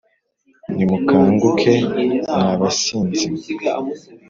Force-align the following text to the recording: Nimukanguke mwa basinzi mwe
Nimukanguke 0.75 1.73
mwa 2.35 2.49
basinzi 2.59 3.25
mwe 3.33 3.45